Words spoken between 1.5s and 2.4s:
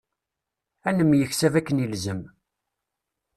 akken ilzem.